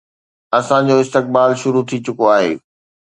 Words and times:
اسان 0.59 0.81
جو 0.89 0.95
استقبال 1.03 1.49
شروع 1.61 1.83
ٿي 1.89 1.97
چڪو 2.05 2.25
آهي 2.37 2.51